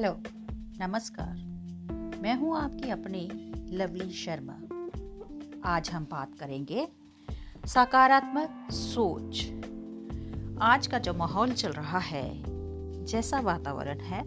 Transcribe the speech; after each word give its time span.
Hello, 0.00 0.22
नमस्कार। 0.86 1.34
मैं 2.22 2.34
हूँ 2.36 2.56
आपकी 2.56 2.90
अपनी 2.90 3.28
लवली 3.76 4.10
शर्मा। 4.10 4.52
आज 5.64 5.90
हम 5.90 6.04
बात 6.04 6.34
करेंगे 6.40 6.88
सकारात्मक 7.66 8.68
सोच। 8.70 9.46
आज 10.62 10.86
का 10.86 10.98
जो 10.98 11.14
माहौल 11.14 11.52
चल 11.52 11.72
रहा 11.72 11.98
है, 11.98 12.42
जैसा 13.04 13.40
वातावरण 13.40 13.98
है, 13.98 14.22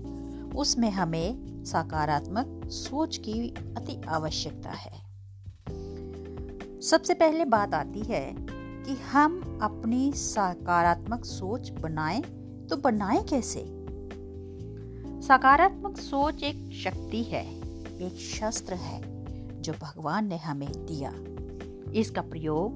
उसमें 0.49 0.91
हमें 0.91 1.63
सकारात्मक 1.65 2.69
सोच 2.69 3.17
की 3.17 3.49
अति 3.49 4.01
आवश्यकता 4.07 4.69
है। 4.69 4.99
सबसे 6.81 7.13
पहले 7.13 7.45
बात 7.45 7.73
आती 7.73 7.99
है 7.99 8.35
कि 8.83 8.93
हम 8.93 9.59
अपनी 9.61 10.13
सकारात्मक 10.13 11.25
सोच 11.25 11.69
बनाएँ 11.69 12.21
तो 12.67 12.77
बनाएँ 12.77 13.23
कैसे? 13.23 13.82
सकारात्मक 15.23 15.97
सोच 15.97 16.43
एक 16.43 16.69
शक्ति 16.73 17.23
है, 17.23 17.57
एक 18.01 18.17
शस्त्र 18.17 18.73
है, 18.73 19.01
जो 19.61 19.73
भगवान 19.73 20.27
ने 20.27 20.37
हमें 20.37 20.71
दिया। 20.71 21.13
इसका 21.93 22.21
प्रयोग 22.21 22.71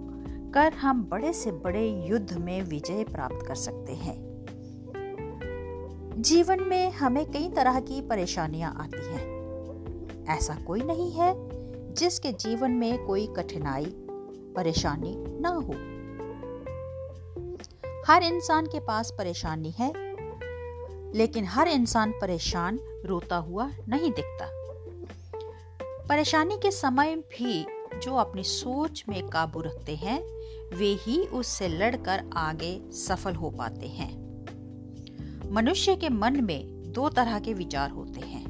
कर 0.54 0.74
हम 0.74 1.04
बड़े 1.04 1.34
से 1.34 1.52
बड़े 1.52 2.06
युद्ध 2.08 2.34
में 2.34 2.62
विजय 2.62 3.04
प्राप्त 3.04 3.48
कर 3.48 3.56
सकते 3.56 3.94
हैं। 3.94 4.46
जीवन 6.18 6.64
में 6.64 6.92
हमें 6.92 7.32
कई 7.32 7.50
तरह 7.50 7.80
की 7.80 8.02
परेशानियाँ 8.02 8.76
आती 8.78 9.06
हैं। 9.06 9.28
ऐसा 10.26 10.56
कोई 10.56 10.82
नहीं 10.82 11.12
है 11.12 11.34
जिसके 11.94 12.32
जीवन 12.32 12.72
में 12.72 13.06
कोई 13.06 13.28
कठिनाई, 13.28 13.86
परेशानी 14.56 15.16
ना 15.18 15.50
हो। 15.50 15.74
हर 18.08 18.24
इंसान 18.24 18.66
के 18.66 18.80
पास 18.80 19.12
परेशानी 19.18 19.72
है 19.72 20.07
लेकिन 21.18 21.46
हर 21.46 21.68
इंसान 21.68 22.12
परेशान 22.12 22.80
रोता 23.06 23.38
हुआ 23.38 23.72
नहीं 23.88 24.12
दिखता। 24.12 24.46
परेशानी 26.10 26.58
के 26.58 26.72
समय 26.72 27.16
भी 27.16 27.66
जो 28.04 28.16
अपनी 28.16 28.44
सोच 28.44 29.06
में 29.10 29.28
काबू 29.28 29.62
रखते 29.62 29.96
हैं, 29.96 30.22
वे 30.78 30.88
ही 30.88 31.28
उससे 31.28 31.68
लड़कर 31.68 32.30
आगे 32.34 32.92
सफल 32.92 33.36
हो 33.36 33.50
पाते 33.50 33.88
हैं। 33.88 34.28
मनुष्य 35.52 35.96
के 35.96 36.10
मन 36.10 36.44
में 36.44 36.92
दो 36.92 37.10
तरह 37.10 37.40
के 37.40 37.54
विचार 37.54 37.90
होते 37.90 38.20
हैं। 38.20 38.46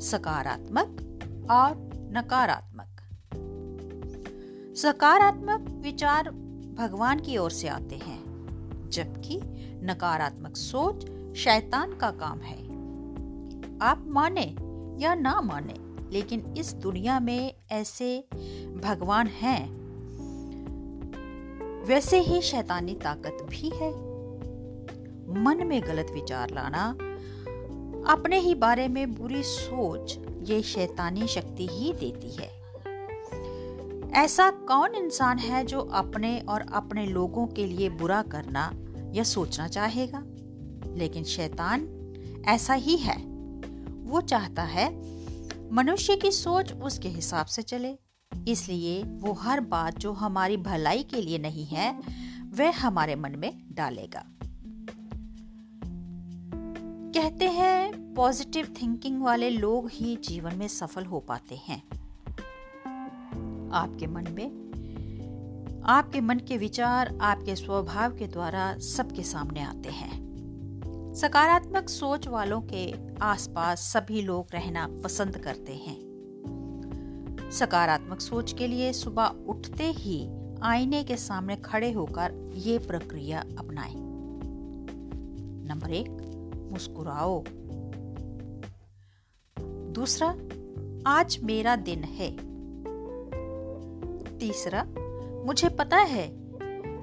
सकारात्मक 0.00 0.88
और 1.50 1.90
नकारात्मक। 2.12 3.00
सकारात्मक 4.76 5.82
विचार 5.82 6.30
भगवान 6.78 7.20
की 7.20 7.36
ओर 7.36 7.50
से 7.50 7.68
आते 7.68 7.96
हैं, 7.96 8.22
जबकि 8.90 9.40
नकारात्मक 9.84 10.56
सोच 10.56 11.17
शैतान 11.36 11.92
का 11.92 12.10
काम 12.10 12.40
है। 12.40 12.64
आप 13.82 14.04
माने 14.06 14.56
या 15.04 15.14
ना 15.14 15.40
माने, 15.40 15.74
लेकिन 16.12 16.54
इस 16.58 16.72
दुनिया 16.74 17.20
में 17.20 17.54
ऐसे 17.70 18.24
भगवान 18.84 19.26
हैं। 19.26 19.78
वैसे 21.84 22.18
ही 22.18 22.42
शैतानी 22.42 22.94
ताकत 22.94 23.46
भी 23.50 23.68
है। 23.68 23.90
मन 25.42 25.66
में 25.66 25.82
गलत 25.82 26.06
विचार 26.12 26.50
लाना, 26.50 26.90
अपने 28.12 28.38
ही 28.38 28.54
बारे 28.54 28.88
में 28.88 29.14
बुरी 29.14 29.42
सोच, 29.42 30.18
ये 30.42 30.62
शैतानी 30.62 31.26
शक्ति 31.26 31.68
ही 31.70 31.92
देती 31.92 32.30
है। 32.30 32.58
ऐसा 34.12 34.50
कौन 34.50 34.94
इंसान 34.94 35.38
है 35.38 35.64
जो 35.64 35.80
अपने 35.80 36.40
और 36.40 36.66
अपने 36.72 37.06
लोगों 37.06 37.46
के 37.46 37.66
लिए 37.66 37.88
बुरा 37.88 38.22
करना 38.22 38.72
या 39.14 39.22
सोचना 39.22 39.68
चाहेगा? 39.68 40.24
लेकिन 40.94 41.24
शैतान 41.24 41.88
ऐसा 42.46 42.74
ही 42.74 42.96
है। 42.96 43.22
वो 44.02 44.20
चाहता 44.20 44.62
है 44.62 45.18
मनुष्य 45.72 46.16
की 46.16 46.30
सोच 46.30 46.72
उसके 46.72 47.08
हिसाब 47.08 47.46
से 47.46 47.62
चले। 47.62 47.98
इसलिए 48.48 49.02
वो 49.02 49.32
हर 49.32 49.60
बात 49.60 49.98
जो 49.98 50.12
हमारी 50.12 50.56
भलाई 50.56 51.02
के 51.02 51.22
लिए 51.22 51.38
नहीं 51.38 51.66
है, 51.66 52.00
वह 52.54 52.78
हमारे 52.78 53.16
मन 53.16 53.36
में 53.36 53.60
डालेगा। 53.72 54.24
कहते 57.14 57.48
हैं 57.48 58.14
पॉजिटिव 58.14 58.74
थिंकिंग 58.82 59.22
वाले 59.22 59.50
लोग 59.50 59.90
ही 59.92 60.16
जीवन 60.16 60.54
में 60.56 60.68
सफल 60.68 61.04
हो 61.04 61.20
पाते 61.20 61.54
हैं। 61.54 61.82
आपके 63.72 64.06
मन 64.06 64.26
में, 64.30 64.46
आपके 65.84 66.20
मन 66.20 66.38
के 66.38 66.56
विचार, 66.56 67.18
आपके 67.20 67.56
स्वभाव 67.56 68.16
के 68.16 68.26
द्वारा 68.26 68.78
सबके 68.78 69.22
सामने 69.22 69.60
आते 69.60 69.88
हैं। 69.88 70.27
सकारात्मक 71.18 71.88
सोच 71.88 72.28
वालों 72.28 72.60
के 72.60 72.94
आसपास 73.22 73.80
सभी 73.80 74.22
लोग 74.22 74.46
रहना 74.52 74.88
पसंद 75.04 75.38
करते 75.38 75.72
हैं। 75.74 75.98
सकारात्मक 77.52 78.20
सोच 78.20 78.52
के 78.52 78.66
लिए 78.66 78.92
सुबह 78.92 79.24
उठते 79.24 79.84
ही 79.84 80.28
आईने 80.62 81.04
के 81.04 81.16
सामने 81.16 81.56
खड़े 81.56 81.92
होकर 81.92 82.52
ये 82.54 82.78
प्रक्रिया 82.78 83.40
अपनाएँ। 83.40 83.94
नंबर 85.68 85.90
एक, 85.90 86.10
मुस्कुराओ। 86.72 87.44
दूसरा, 89.92 90.28
आज 91.10 91.40
मेरा 91.42 91.76
दिन 91.76 92.04
है। 92.04 92.36
तीसरा, 94.38 94.84
मुझे 95.46 95.68
पता 95.68 95.96
है, 95.96 96.32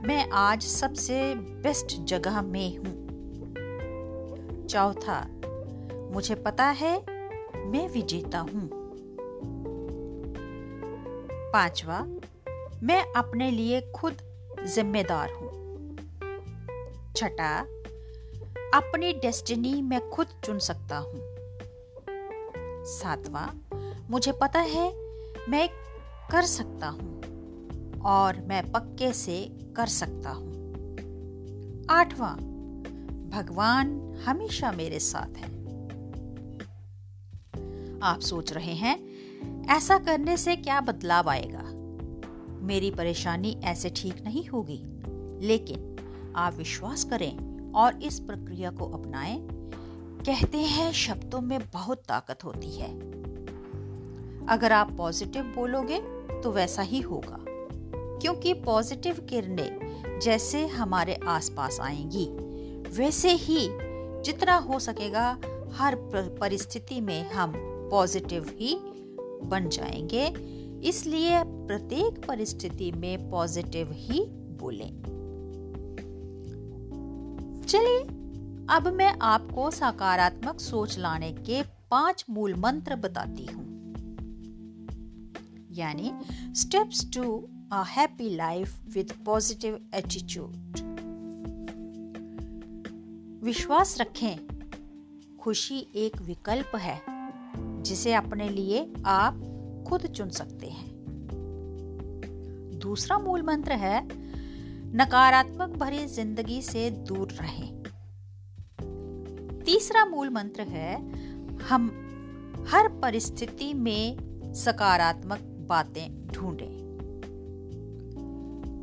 मैं 0.07 0.29
आज 0.29 0.63
सबसे 0.63 1.35
बेस्ट 1.35 2.01
जगह 2.03 2.41
में 2.41 2.77
हूँ। 2.77 3.04
चौथा 4.65 5.27
मुझे 6.11 6.35
पता 6.35 6.65
है, 6.65 6.99
मैं 7.67 7.89
विजेता 7.89 8.39
हूँ। 8.39 8.69
पांचवा, 11.53 11.99
मैं 12.83 13.13
अपने 13.13 13.51
लिए 13.51 13.81
खुद 13.81 14.17
जिम्मेदार 14.63 15.31
हूँ। 15.31 15.49
छठा, 17.15 17.59
अपनी 18.73 19.13
डेस्टिनी 19.13 19.81
मैं 19.81 20.09
खुद 20.09 20.27
चुन 20.43 20.59
सकता 20.59 20.97
हूँ। 20.97 21.21
सातवां, 22.85 23.47
मुझे 24.09 24.31
पता 24.31 24.59
है, 24.59 24.93
मैं 25.49 25.69
कर 26.31 26.41
सकता 26.41 26.87
हूँ 26.87 27.21
और 28.05 28.41
मैं 28.41 28.71
पक्के 28.71 29.13
से 29.13 29.57
कर 29.77 29.85
सकता 29.85 30.29
हूँ। 30.29 30.55
आठवां 31.89 32.54
भगवान 33.35 34.15
हमेशा 34.25 34.71
मेरे 34.71 34.99
साथ 34.99 35.37
है। 35.37 35.45
आप 37.99 38.19
सोच 38.19 38.53
रहे 38.53 38.73
हैं, 38.73 39.07
ऐसा 39.65 39.97
करने 39.97 40.37
से 40.37 40.55
क्या 40.55 40.81
बदलाव 40.81 41.29
आएगा? 41.29 41.63
मेरी 42.65 42.91
परेशानी 42.91 43.61
ऐसे 43.63 43.89
ठीक 43.89 44.21
नहीं 44.21 44.45
होगी। 44.45 44.83
लेकिन 45.47 45.95
आप 46.35 46.55
विश्वास 46.55 47.03
करें 47.03 47.71
और 47.71 48.03
इस 48.03 48.19
प्रक्रिया 48.19 48.71
को 48.71 48.85
अपनाएँ। 48.85 49.47
कहते 50.25 50.57
हैं, 50.57 50.91
शब्दों 50.91 51.41
में 51.41 51.59
बहुत 51.73 51.97
ताकत 51.97 52.39
होती 52.43 52.77
है। 52.77 52.99
अगर 54.47 54.71
आप 54.71 54.91
पॉजिटिव 54.91 55.43
बोलोगे 55.43 55.99
तो 56.41 56.51
वैसा 56.51 56.81
ही 56.81 57.01
होगा। 57.01 57.45
क्योंकि 58.21 58.53
पॉजिटिव 58.53 59.27
किरणें 59.29 59.95
जैसे 60.19 60.67
हमारे 60.67 61.19
आसपास 61.27 61.79
आएँगी। 61.79 62.44
वैसे 62.89 63.31
ही 63.31 63.69
जितना 64.21 64.55
हो 64.55 64.79
सकेगा, 64.79 65.37
हर 65.73 65.95
परिस्थिति 66.41 67.01
में 67.01 67.31
हम 67.31 67.53
पॉजिटिव 67.91 68.45
ही 68.49 68.77
बन 69.47 69.69
जाएँगे। 69.69 70.25
इसलिए 70.89 71.43
प्रत्येक 71.43 72.27
परिस्थिति 72.27 72.91
में 72.91 73.29
पॉजिटिव 73.29 73.89
ही 73.91 74.25
बोलें। 74.31 75.01
चलिए, 77.67 77.99
अब 78.69 78.93
मैं 78.93 79.19
आपको 79.21 79.71
सकारात्मक 79.71 80.59
सोच 80.59 80.99
लाने 80.99 81.31
के 81.31 81.63
पाँच 81.63 82.25
मूल 82.29 82.55
मंत्र 82.55 82.95
बताती 82.95 83.45
हूँ। 83.45 83.75
यानी 85.71 86.11
steps 86.53 87.13
to 87.13 87.49
a 87.71 87.83
happy 87.87 88.35
life 88.35 88.75
with 88.93 89.13
positive 89.25 89.89
attitude 89.95 90.94
विश्वास 93.45 94.01
रखें। 94.01 94.47
खुशी 95.37 95.87
एक 95.95 96.21
विकल्प 96.21 96.75
है, 96.75 97.01
जिसे 97.83 98.13
अपने 98.13 98.49
लिए 98.49 98.93
आप 99.05 99.33
खुद 99.87 100.01
चुन 100.01 100.29
सकते 100.29 100.67
हैं। 100.67 100.95
दूसरा 102.79 103.19
मूल 103.19 103.41
मंत्र 103.41 103.71
है, 103.71 104.07
नकारात्मक 104.95 105.69
भरी 105.69 106.05
ज़िंदगी 106.05 106.61
से 106.61 106.89
दूर 106.89 107.31
रहें। 107.31 107.83
तीसरा 109.65 110.05
मूल 110.05 110.29
मंत्र 110.29 110.61
है, 110.61 110.95
हम 111.59 111.87
हर 112.69 112.87
परिस्थिति 112.87 113.73
में 113.73 114.17
सकारात्मक 114.53 115.39
बातें 115.41 116.27
ढूंढें। 116.27 116.85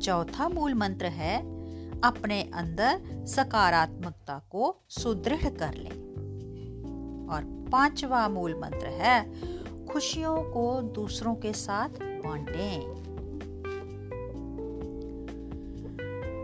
चौथा 0.03 0.49
मूल 0.49 0.73
मंत्र 0.73 1.05
है 1.05 1.52
अपने 2.03 2.51
अंदर 2.53 3.25
सकारात्मकता 3.25 4.41
को 4.51 4.77
सुदृढ़ 4.89 5.49
कर 5.49 5.73
लें। 5.73 6.03
और 7.29 7.69
पांचवा 7.71 8.29
मूल 8.29 8.59
मंत्र 8.59 8.87
है, 8.87 9.33
खुशियों 9.85 10.43
को 10.43 10.81
दूसरों 10.81 11.35
के 11.35 11.53
साथ 11.53 11.89
बांटें। 12.03 13.03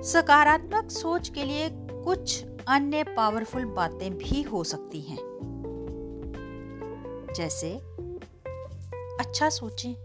सकारात्मक 0.04 0.92
सोच 0.92 1.30
के 1.30 1.44
लिए 1.44 1.70
कुछ 1.74 2.46
अन्य 2.68 3.04
पावरफुल 3.04 3.66
बातें 3.66 4.18
भी 4.18 4.42
हो 4.42 4.64
सकती 4.64 5.02
हैं। 5.02 5.20
जैसे 7.36 7.82
अच्छा 9.20 9.50
सोचें। 9.50 9.96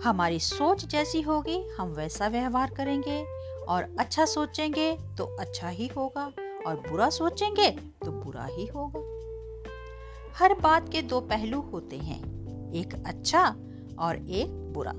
हमारी 0.00 0.40
सोच 0.40 0.86
जैसी 0.86 1.20
होगी, 1.20 1.68
हम 1.68 1.88
वैसा 1.88 2.28
व्यवहार 2.28 2.70
करेंगे। 2.70 3.39
और 3.70 3.94
अच्छा 3.98 4.24
सोचेंगे 4.24 4.92
तो 5.18 5.24
अच्छा 5.36 5.68
ही 5.68 5.86
होगा, 5.86 6.24
और 6.66 6.82
बुरा 6.88 7.08
सोचेंगे 7.10 7.70
तो 8.04 8.12
बुरा 8.12 8.44
ही 8.44 8.66
होगा। 8.66 9.00
हर 10.38 10.54
बात 10.54 10.88
के 10.88 11.02
दो 11.02 11.20
पहलू 11.20 11.60
होते 11.62 11.96
हैं, 11.98 12.20
एक 12.72 12.94
अच्छा 13.06 13.44
और 13.98 14.16
एक 14.16 14.48
बुरा। 14.74 14.90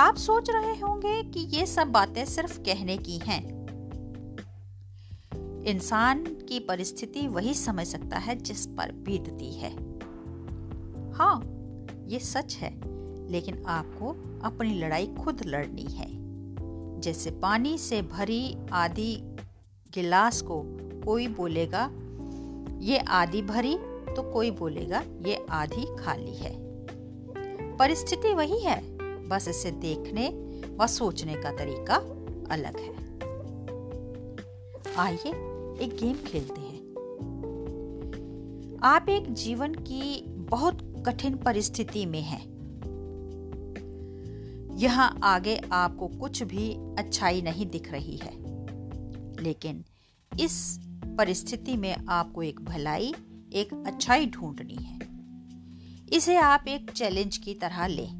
आप 0.00 0.16
सोच 0.16 0.50
रहे 0.50 0.78
होंगे 0.80 1.22
कि 1.22 1.40
ये 1.56 1.66
सब 1.66 1.88
बातें 1.88 2.24
सिर्फ़ 2.24 2.58
कहने 2.60 2.96
की 2.96 3.18
हैं। 3.18 3.42
इंसान 5.64 6.24
की 6.48 6.58
परिस्थिति 6.60 7.26
वही 7.28 7.54
समझ 7.54 7.86
सकता 7.86 8.18
है 8.18 8.36
जिस 8.36 8.66
पर 8.66 8.92
बीतती 8.92 9.52
है। 9.52 9.72
हाँ 11.12 11.40
ये 12.06 12.18
सच 12.18 12.56
है, 12.56 12.70
लेकिन 13.30 13.64
आपको 13.66 14.10
अपनी 14.44 14.78
लड़ाई 14.78 15.06
खुद 15.20 15.42
लड़नी 15.46 15.86
है। 15.90 16.17
जैसे 17.00 17.30
पानी 17.30 17.78
से 17.78 18.02
भरी 18.02 18.56
आधी 18.72 19.16
गिलास 19.94 20.42
को 20.42 20.62
कोई 21.04 21.28
बोलेगा, 21.28 21.90
ये 22.80 22.98
आधी 22.98 23.42
भरी 23.42 23.78
तो 24.16 24.32
कोई 24.32 24.50
बोलेगा, 24.50 25.02
ये 25.26 25.46
आधी 25.50 25.96
खाली 25.96 26.34
है। 26.34 26.56
परिस्थिति 27.76 28.34
वही 28.34 28.60
है, 28.60 28.98
बस 29.28 29.48
इसे 29.48 29.70
देखने 29.70 30.28
व 30.76 30.86
सोचने 30.86 31.34
का 31.34 31.50
तरीका 31.50 31.94
अलग 32.54 32.76
है। 32.76 33.08
आइए 34.96 35.30
एक 35.84 35.96
गेम 36.00 36.16
खेलते 36.26 36.60
हैं। 36.60 36.78
आप 38.82 39.08
एक 39.08 39.32
जीवन 39.32 39.74
की 39.74 40.24
बहुत 40.26 41.02
कठिन 41.06 41.36
परिस्थिति 41.36 42.06
में 42.06 42.22
हैं। 42.22 42.57
यहाँ 44.78 45.20
आगे 45.22 45.60
आपको 45.72 46.08
कुछ 46.08 46.42
भी 46.42 46.72
अच्छाई 46.98 47.42
नहीं 47.42 47.66
दिख 47.66 47.92
रही 47.92 48.16
है। 48.16 48.32
लेकिन 49.42 49.84
इस 50.40 50.80
परिस्थिति 51.04 51.76
में 51.76 51.96
आपको 52.08 52.42
एक 52.42 52.60
भलाई, 52.60 53.14
एक 53.52 53.84
अच्छाई 53.86 54.26
ढूंढनी 54.26 54.74
है। 54.74 54.98
इसे 56.12 56.36
आप 56.36 56.64
एक 56.68 56.90
चैलेंज 56.90 57.36
की 57.36 57.54
तरह 57.54 57.86
लें। 57.86 58.10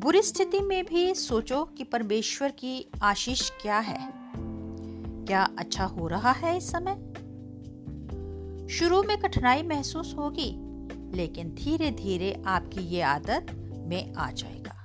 बुरी 0.00 0.22
स्थिति 0.22 0.60
में 0.60 0.86
भी 0.86 1.14
सोचो 1.14 1.64
कि 1.64 1.84
परमेश्वर 1.84 2.50
की 2.50 2.90
आशीष 3.02 3.50
क्या 3.50 3.78
है। 3.78 4.12
क्या 5.26 5.48
अच्छा 5.58 5.84
हो 5.84 6.08
रहा 6.08 6.32
है 6.32 6.56
इस 6.58 6.70
समय? 6.70 6.94
शुरू 8.68 9.02
में 9.02 9.18
कठिनाई 9.18 9.62
महसूस 9.62 10.14
होगी, 10.18 10.56
लेकिन 11.16 11.48
धीरे 11.48 11.90
धीरे 11.90 12.42
आपकी 12.46 12.80
ये 12.80 13.00
आदत 13.00 13.56
में 13.90 14.14
आ 14.14 14.30
जाएगा। 14.30 14.76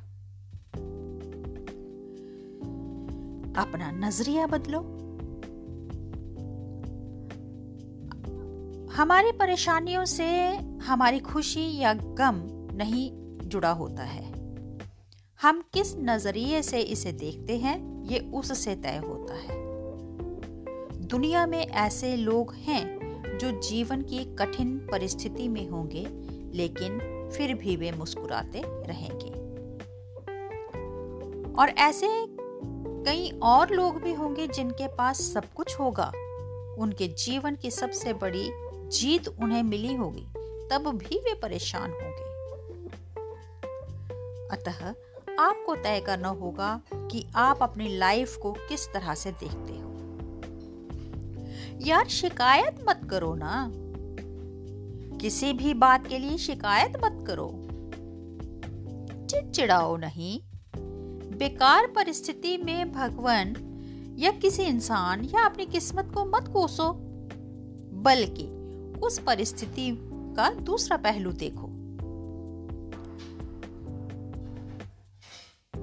अपना 3.62 3.92
नज़रिया 3.92 4.48
बदलो। 4.48 4.80
हमारी 8.94 9.32
परेशानियों 9.32 10.06
से 10.06 10.26
हमारी 10.84 11.20
खुशी 11.20 11.78
या 11.78 11.94
गम 11.94 12.42
नहीं 12.76 13.12
जुड़ा 13.50 13.72
होता 13.72 14.04
है। 14.04 14.24
हम 15.42 15.64
किस 15.74 15.96
नज़रिए 15.98 16.62
से 16.62 16.80
इसे 16.80 17.12
देखते 17.12 17.58
हैं, 17.58 18.04
ये 18.04 18.20
उससे 18.20 18.76
तय 18.76 18.98
होता 18.98 19.34
है। 19.34 19.66
दुनिया 21.08 21.48
में 21.48 21.68
ऐसे 21.68 22.16
लोग 22.16 22.54
हैं 22.54 22.86
जो 23.38 23.62
जीवन 23.62 24.02
की 24.02 24.36
कठिन 24.36 24.78
परिस्थिति 24.92 25.48
में 25.48 25.70
होंगे, 25.70 26.08
लेकिन 26.58 27.15
फिर 27.38 27.54
भी 27.54 27.76
वे 27.76 27.92
मुस्कुराते 27.92 28.62
रहेंगे। 28.66 29.46
और 31.54 31.70
ऐसे 31.70 32.08
कई 33.04 33.40
और 33.44 33.70
लोग 33.70 34.02
भी 34.02 34.14
होंगे 34.14 34.48
जिनके 34.48 34.88
पास 34.88 35.22
सब 35.22 35.46
कुछ 35.56 35.80
होगा। 35.80 36.12
उनके 36.80 37.08
जीवन 37.08 37.56
की 37.56 37.72
सबसे 37.72 38.14
बड़ी 38.14 38.50
जीत 38.88 39.28
उन्हें 39.28 39.64
मिली 39.64 39.96
होगी, 39.96 40.28
तब 40.70 40.88
भी 40.88 41.18
वे 41.18 41.34
परेशान 41.34 41.92
होंगे। 41.92 42.36
अतः 44.56 44.94
आपको 45.40 45.76
तय 45.76 46.00
करना 46.00 46.28
होगा 46.28 46.82
कि 46.94 47.28
आप 47.36 47.60
अपनी 47.62 47.98
लाइफ 47.98 48.38
को 48.38 48.52
किस 48.52 48.94
तरह 48.94 49.16
से 49.16 49.32
देखते 49.32 49.74
हो। 49.74 49.86
यार, 51.86 52.08
शिकायत 52.08 52.86
मत 52.90 53.02
करो 53.10 53.36
ना। 53.36 53.72
किसी 55.26 55.54
भी 55.54 55.74
बात 55.74 56.08
के 56.08 56.18
लिए 56.20 56.38
शिकायत 56.38 56.94
मत 57.06 57.24
करो। 57.28 57.68
चिड़चिड़ाओ 59.26 59.98
नहीं। 59.98 60.42
बेकार 61.38 61.88
परिस्थिति 61.88 62.58
में 62.58 62.92
भगवान 62.92 63.56
या 64.20 64.32
किसी 64.32 64.64
इंसान 64.64 65.24
या 65.24 65.46
अपनी 65.46 65.66
किस्मत 65.66 66.12
को 66.14 66.26
मत 66.26 66.48
कोसो, 66.48 66.94
बल्कि 67.94 68.48
उस 69.00 69.20
परिस्थिति 69.20 69.98
का 70.12 70.54
दूसरा 70.54 70.98
पहलू 70.98 71.32
देखो। 71.32 71.66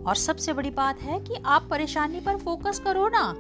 और 0.03 0.15
सबसे 0.15 0.53
बड़ी 0.53 0.71
बात 0.71 1.03
है 1.03 1.21
कि 1.21 1.35
आप 1.47 1.67
परेशानी 1.71 2.21
पर 2.21 2.37
फोकस 2.37 2.79
करो 2.79 3.09
ना। 3.09 3.33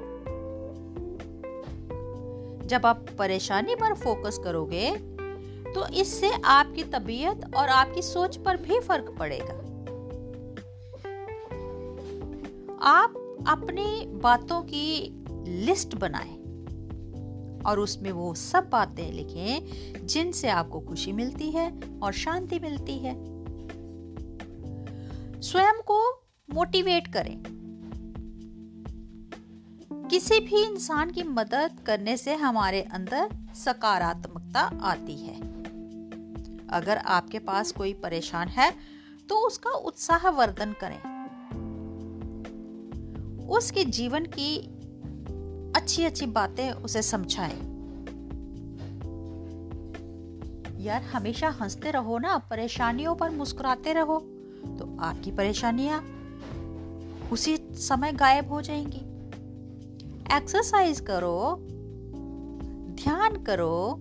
जब 2.66 2.86
आप 2.86 3.06
परेशानी 3.18 3.74
पर 3.74 3.94
फोकस 3.94 4.38
करोगे 4.44 5.11
तो 5.74 5.86
इससे 5.86 6.30
आपकी 6.44 6.84
तबीयत 6.84 7.54
और 7.56 7.68
आपकी 7.68 8.02
सोच 8.02 8.36
पर 8.36 8.56
भी 8.56 8.80
फ़र्क 8.80 9.16
पड़ेगा। 9.18 9.54
आप 12.82 13.14
अपनी 13.48 14.06
बातों 14.06 14.62
की 14.62 15.24
लिस्ट 15.48 15.94
बनाएँ 15.94 16.42
और 17.62 17.80
उसमें 17.80 18.12
वो 18.12 18.34
सब 18.34 18.70
बातें 18.70 19.12
लिखें 19.12 20.06
जिनसे 20.06 20.48
आपको 20.48 20.80
खुशी 20.80 21.12
मिलती 21.12 21.50
है 21.50 21.80
और 22.02 22.12
शांति 22.12 22.58
मिलती 22.58 22.98
है। 22.98 23.14
स्वयं 25.40 25.82
को 25.82 26.22
मोटिवेट 26.54 27.12
करें। 27.12 27.42
किसी 30.10 30.40
भी 30.40 30.64
इंसान 30.64 31.10
की 31.10 31.22
मदद 31.22 31.80
करने 31.86 32.16
से 32.16 32.34
हमारे 32.34 32.82
अंदर 32.82 33.28
सकारात्मकता 33.54 34.60
आती 34.60 35.16
है। 35.16 35.61
अगर 36.72 36.96
आपके 36.96 37.38
पास 37.38 37.72
कोई 37.72 37.92
परेशान 37.94 38.48
है 38.48 38.72
तो 39.28 39.46
उसका 39.46 39.70
उत्साह 39.70 40.28
वर्धन 40.30 40.74
करें। 40.84 41.00
उसके 43.48 43.84
जीवन 43.84 44.26
की 44.26 44.56
अच्छी 45.76 46.04
अच्छी 46.04 46.26
बातें 46.26 46.70
उसे 46.70 47.02
समझाएँ। 47.02 47.60
यार, 50.80 51.02
हमेशा 51.02 51.48
हँसते 51.50 51.90
रहो 51.90 52.18
ना, 52.18 52.36
परेशानियों 52.38 53.14
पर 53.14 53.30
मुस्कुराते 53.30 53.92
रहो 53.92 54.18
तो 54.78 54.96
आपकी 55.00 55.30
परेशानियाँ 55.30 56.00
उसी 57.32 57.56
समय 57.72 58.12
गायब 58.12 58.48
हो 58.48 58.60
जाएँगी। 58.62 59.00
एक्सरसाइज 60.36 61.00
करो, 61.00 61.56
ध्यान 62.94 63.42
करो 63.42 64.00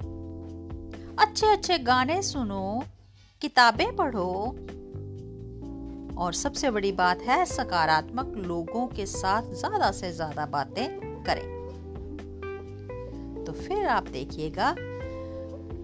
अच्छे 1.20 1.48
अच्छे 1.48 1.78
गाने 1.78 2.22
सुनो, 2.22 2.84
किताबें 3.42 3.96
पढ़ो। 3.96 4.56
और 6.18 6.34
सबसे 6.34 6.72
बड़ी 6.72 6.92
बात 6.92 7.22
है, 7.22 7.46
सकारात्मक 7.46 8.34
लोगों 8.38 8.88
के 8.88 9.06
साथ 9.06 9.42
ज़्यादा 9.42 9.92
से 9.92 10.12
ज़्यादा 10.12 10.46
बातें 10.46 10.88
करें। 11.24 11.62
तो 13.46 13.52
फिर 13.54 13.88
आप 13.88 14.08
देखिएगा, 14.08 14.68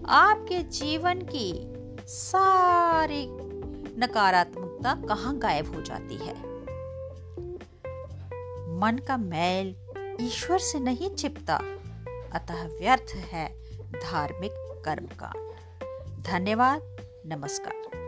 आपके 0.08 0.62
जीवन 0.62 1.20
की 1.20 1.52
सारी 2.08 3.26
नकारात्मकता 4.00 4.94
कहाँ 5.08 5.38
गायब 5.38 5.74
हो 5.74 5.82
जाती 5.82 6.16
है? 6.16 6.34
मन 8.80 8.98
का 9.08 9.16
मैल 9.16 9.74
ईश्वर 10.20 10.58
से 10.58 10.80
नहीं 10.80 11.10
चिपता, 11.10 11.56
अतः 12.32 12.64
व्यर्थ 12.66 13.14
है 13.14 13.48
धार्मिक 13.94 14.52
कर्म 14.88 15.06
का 15.06 15.32
धन्यवाद 16.26 16.96
नमस्कार। 17.26 18.07